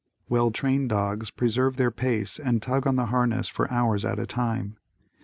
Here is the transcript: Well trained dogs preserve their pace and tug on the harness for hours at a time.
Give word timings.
Well 0.27 0.49
trained 0.49 0.89
dogs 0.89 1.29
preserve 1.29 1.77
their 1.77 1.91
pace 1.91 2.39
and 2.39 2.59
tug 2.59 2.87
on 2.87 2.95
the 2.95 3.05
harness 3.13 3.47
for 3.47 3.69
hours 3.71 4.03
at 4.03 4.17
a 4.17 4.25
time. 4.25 4.77